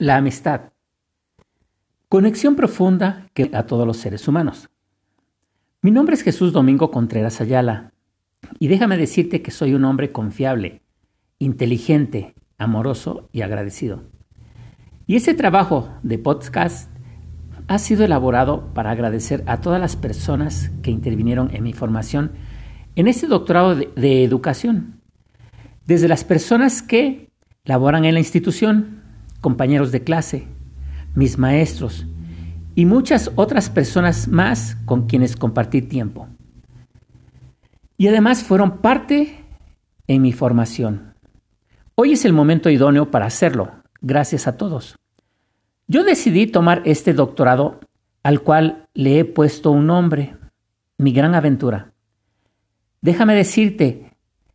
[0.00, 0.72] La amistad.
[2.08, 4.70] Conexión profunda que a todos los seres humanos.
[5.82, 7.92] Mi nombre es Jesús Domingo Contreras Ayala
[8.58, 10.80] y déjame decirte que soy un hombre confiable,
[11.38, 14.04] inteligente, amoroso y agradecido.
[15.06, 16.90] Y este trabajo de podcast
[17.68, 22.32] ha sido elaborado para agradecer a todas las personas que intervinieron en mi formación
[22.96, 25.02] en este doctorado de educación.
[25.84, 27.28] Desde las personas que
[27.64, 28.99] laboran en la institución,
[29.40, 30.46] compañeros de clase,
[31.14, 32.06] mis maestros
[32.74, 36.28] y muchas otras personas más con quienes compartí tiempo.
[37.96, 39.44] Y además fueron parte
[40.06, 41.14] en mi formación.
[41.94, 44.96] Hoy es el momento idóneo para hacerlo, gracias a todos.
[45.86, 47.80] Yo decidí tomar este doctorado
[48.22, 50.36] al cual le he puesto un nombre,
[50.98, 51.92] mi gran aventura.
[53.02, 54.12] Déjame decirte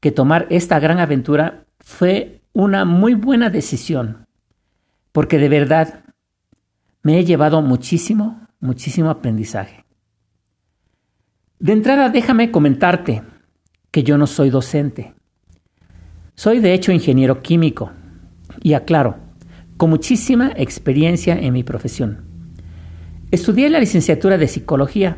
[0.00, 4.27] que tomar esta gran aventura fue una muy buena decisión
[5.18, 6.04] porque de verdad
[7.02, 9.84] me he llevado muchísimo, muchísimo aprendizaje.
[11.58, 13.24] De entrada, déjame comentarte
[13.90, 15.14] que yo no soy docente.
[16.36, 17.90] Soy de hecho ingeniero químico
[18.62, 19.16] y aclaro,
[19.76, 22.24] con muchísima experiencia en mi profesión.
[23.32, 25.16] Estudié la licenciatura de psicología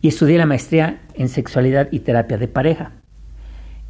[0.00, 3.02] y estudié la maestría en sexualidad y terapia de pareja.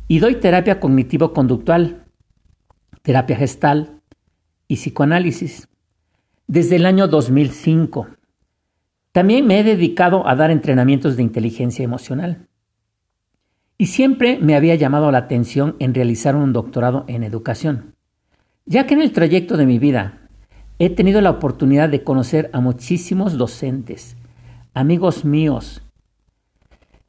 [0.09, 2.05] Y doy terapia cognitivo-conductual,
[3.03, 3.96] terapia gestal,
[4.69, 5.69] y psicoanálisis
[6.47, 8.09] desde el año 2005.
[9.12, 12.47] También me he dedicado a dar entrenamientos de inteligencia emocional.
[13.78, 17.94] Y siempre me había llamado la atención en realizar un doctorado en educación,
[18.64, 20.28] ya que en el trayecto de mi vida
[20.78, 24.17] he tenido la oportunidad de conocer a muchísimos docentes,
[24.72, 25.83] amigos míos,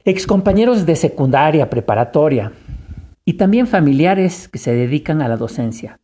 [0.04, 2.52] excompañeros de secundaria, preparatoria
[3.24, 6.00] y también familiares que se dedican a la docencia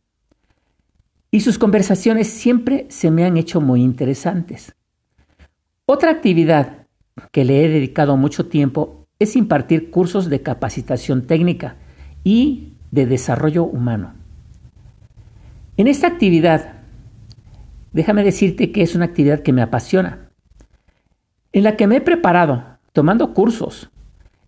[1.35, 4.73] y sus conversaciones siempre se me han hecho muy interesantes.
[5.85, 6.87] Otra actividad
[7.33, 11.75] que le he dedicado mucho tiempo es impartir cursos de capacitación técnica
[12.23, 14.13] y de desarrollo humano.
[15.75, 16.75] En esta actividad,
[17.91, 20.29] déjame decirte que es una actividad que me apasiona,
[21.51, 22.63] en la que me he preparado
[22.93, 23.89] tomando cursos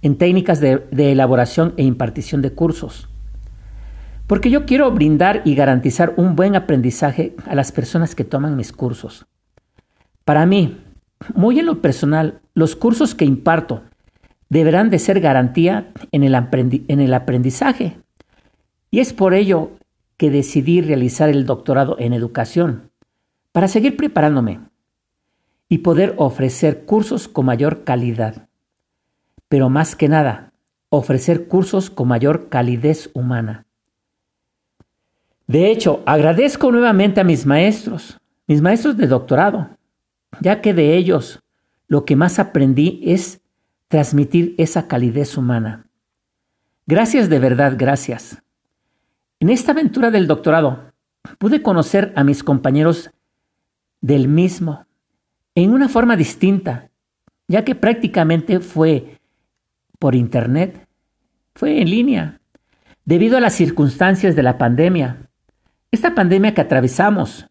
[0.02, 3.10] en técnicas de, de elaboración e impartición de cursos
[4.28, 8.74] porque yo quiero brindar y garantizar un buen aprendizaje a las personas que toman mis
[8.74, 9.26] cursos.
[10.26, 10.78] Para mí,
[11.34, 13.84] muy en lo personal, los cursos que imparto
[14.50, 17.98] deberán de ser garantía en el, en el aprendizaje.
[18.92, 19.72] Y es por ello
[20.18, 22.92] que decidí realizar el doctorado en educación,
[23.52, 24.60] para seguir preparándome
[25.70, 28.48] y poder ofrecer cursos con mayor calidad.
[29.48, 30.52] Pero más que nada,
[30.90, 33.67] ofrecer cursos con mayor calidez humana.
[35.48, 39.70] De hecho, agradezco nuevamente a mis maestros, mis maestros de doctorado,
[40.42, 41.42] ya que de ellos
[41.88, 43.40] lo que más aprendí es
[43.88, 45.88] transmitir esa calidez humana.
[46.86, 48.44] Gracias de verdad, gracias.
[49.40, 50.92] En esta aventura del doctorado
[51.38, 53.10] pude conocer a mis compañeros
[54.02, 54.86] del mismo
[55.56, 56.90] en una forma distinta,
[57.48, 59.18] ya que prácticamente fue
[59.98, 60.88] por internet,
[61.56, 62.42] fue en línea,
[63.06, 65.27] debido a las circunstancias de la pandemia
[65.92, 67.48] esta pandemia que atravesamos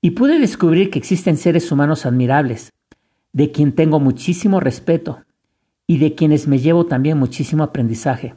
[0.00, 2.72] y pude descubrir que existen seres humanos admirables,
[3.32, 5.24] de quien tengo muchísimo respeto
[5.86, 8.36] y de quienes me llevo también muchísimo aprendizaje.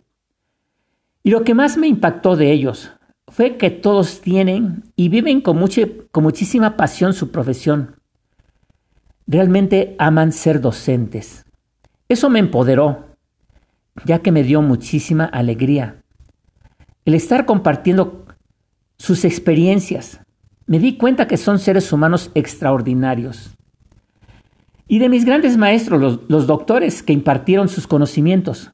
[1.24, 2.92] Y lo que más me impactó de ellos
[3.28, 5.60] fue que todos tienen y viven con,
[6.12, 7.96] con muchísima pasión su profesión.
[9.28, 11.46] Realmente aman ser docentes.
[12.08, 13.18] Eso me empoderó,
[14.06, 16.04] ya que me dio muchísima alegría.
[17.06, 18.25] El estar compartiendo
[18.98, 20.20] sus experiencias.
[20.68, 23.56] Me di cuenta que son seres humanos extraordinarios.
[24.88, 28.72] Y de mis grandes maestros, los, doctores que impartieron sus conocimientos,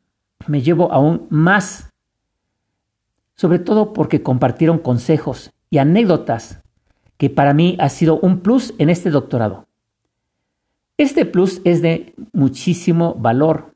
[0.47, 1.89] me llevo aún más,
[3.35, 6.61] sobre todo porque compartieron consejos y anécdotas
[7.17, 9.67] que para mí ha sido un plus en este doctorado.
[10.97, 13.73] Este plus es de muchísimo valor,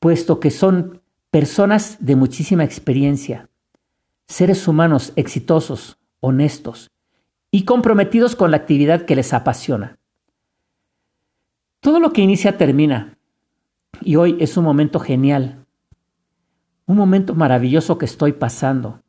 [0.00, 1.00] puesto que son
[1.30, 3.48] personas de muchísima experiencia,
[4.32, 6.90] seres humanos exitosos, honestos
[7.50, 9.98] y comprometidos con la actividad que les apasiona.
[11.80, 13.18] Todo lo que inicia termina
[14.00, 15.66] y hoy es un momento genial,
[16.86, 19.02] un momento maravilloso que estoy pasando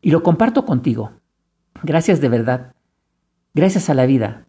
[0.00, 1.10] y lo comparto contigo.
[1.82, 2.76] Gracias de verdad,
[3.54, 4.46] gracias a la vida,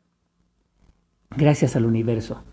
[1.35, 2.43] gracias al universo.